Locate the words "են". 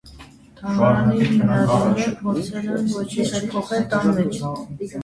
2.81-2.91